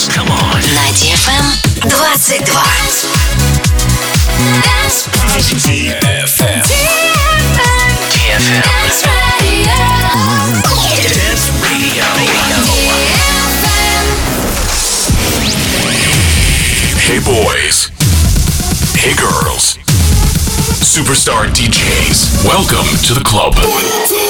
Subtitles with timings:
[0.00, 0.16] dance.
[0.16, 0.60] Come on.
[0.74, 1.44] На DFM
[1.80, 2.44] 22.
[5.56, 6.62] DFM.
[8.12, 8.62] DFM.
[11.08, 12.04] Dance Radio.
[16.98, 17.90] Hey boys.
[18.96, 19.78] Hey girls.
[20.80, 22.44] Superstar DJs.
[22.44, 24.29] Welcome to the club.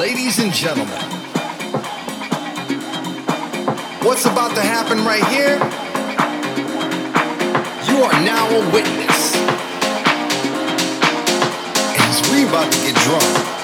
[0.00, 0.88] Ladies and gentlemen,
[4.02, 5.58] what's about to happen right here?
[7.86, 9.36] You are now a witness.
[11.92, 13.59] and we about to get drunk.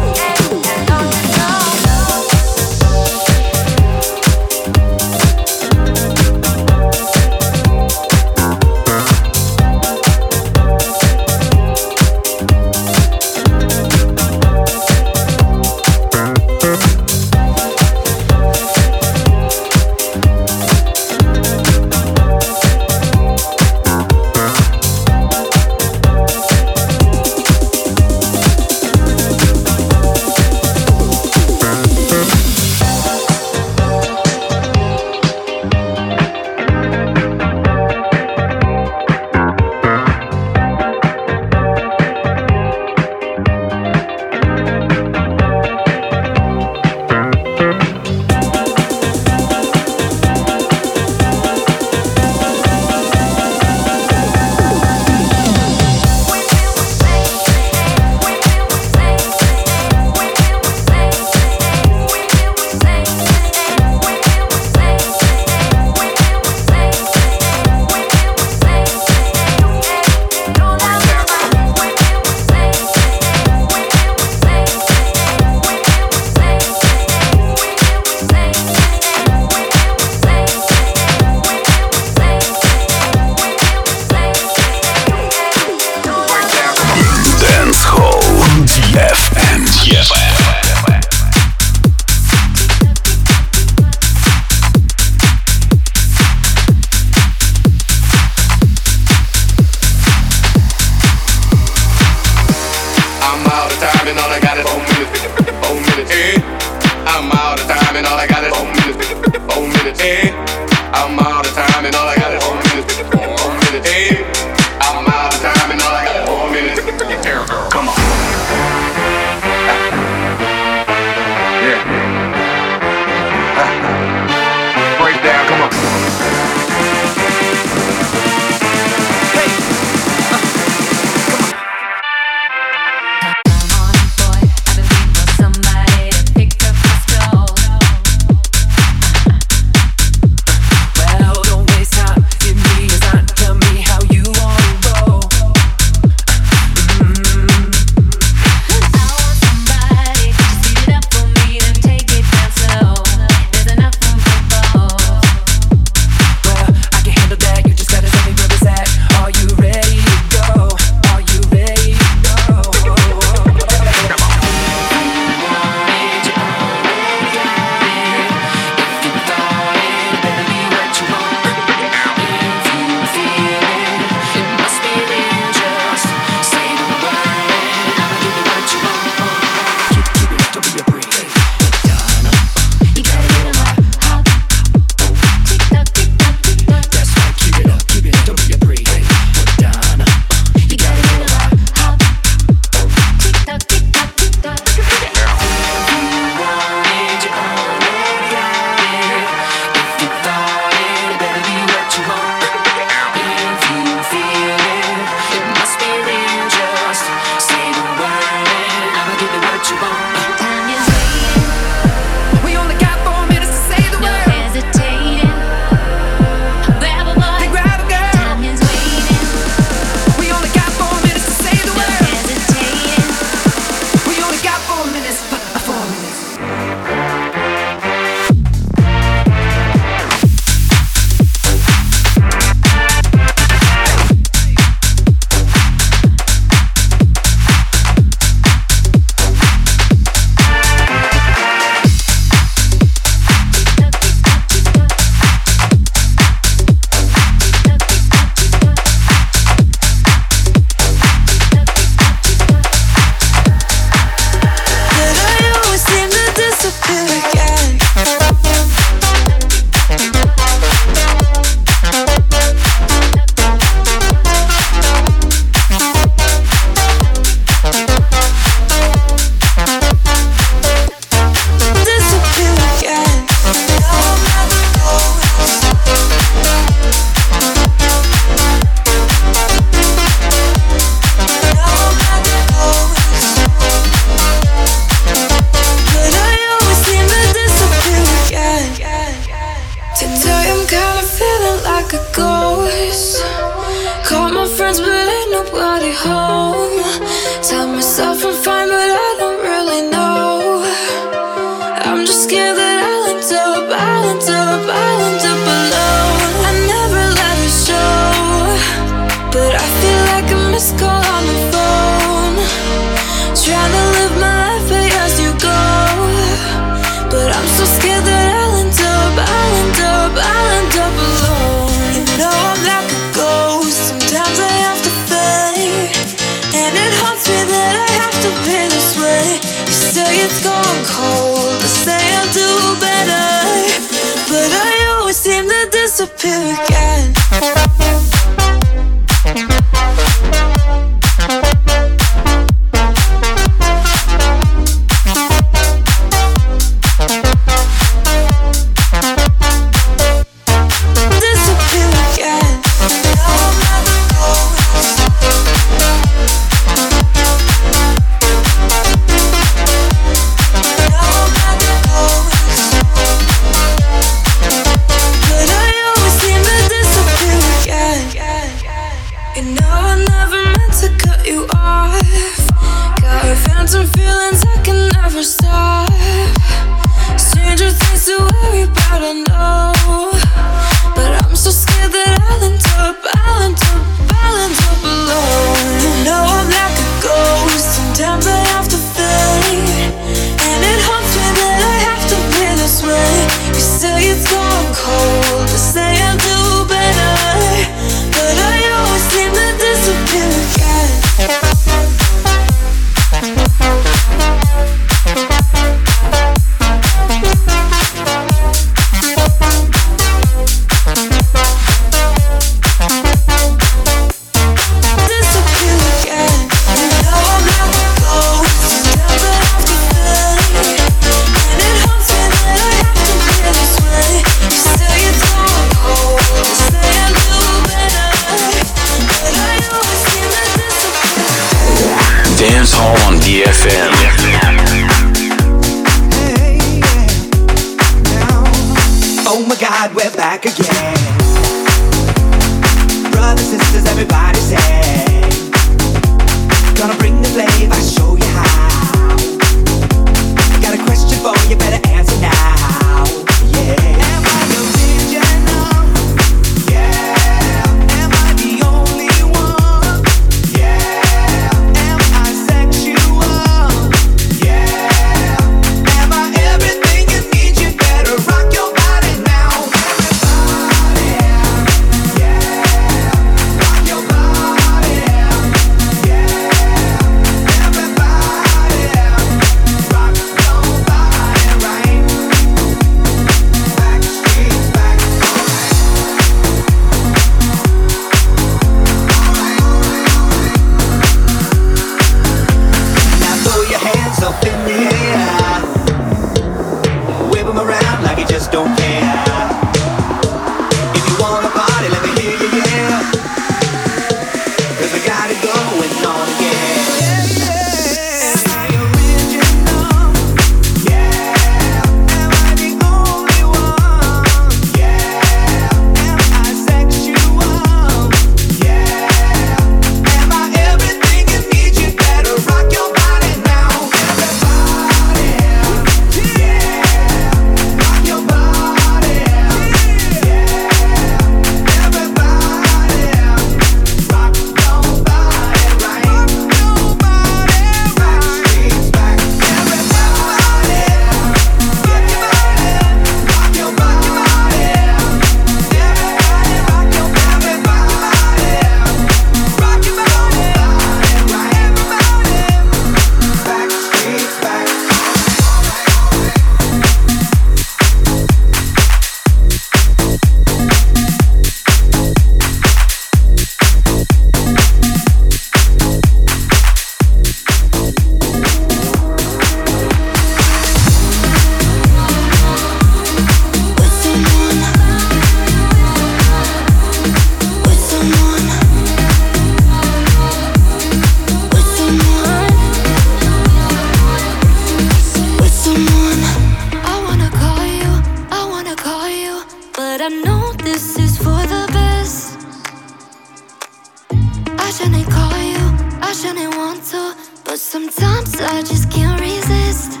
[596.24, 597.14] shouldn't want to,
[597.44, 600.00] but sometimes I just can't resist.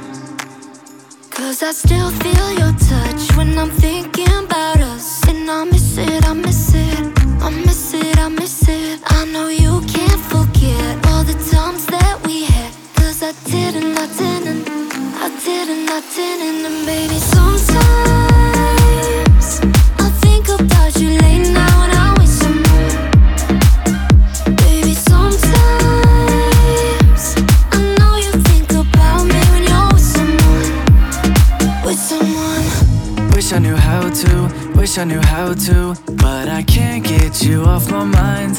[1.30, 5.06] Cause I still feel your touch when I'm thinking about us.
[5.28, 6.98] And I miss it, I miss it,
[7.42, 9.00] I miss it, I miss it.
[9.04, 12.72] I know you can't forget all the times that we had.
[12.96, 14.66] Cause I didn't, I didn't,
[15.26, 16.64] I didn't, I didn't.
[16.64, 18.33] And baby, sometimes.
[34.14, 34.72] to.
[34.76, 38.56] Wish I knew how to, but I can't get you off my mind.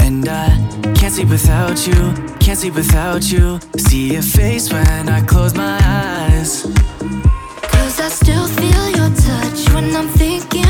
[0.00, 0.48] And I
[0.94, 3.58] can't sleep without you, can't sleep without you.
[3.76, 6.62] See your face when I close my eyes.
[7.72, 10.65] Cause I still feel your touch when I'm thinking.